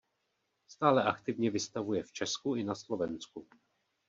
[0.67, 3.47] Stále aktivně vystavuje v Česku i na Slovensku.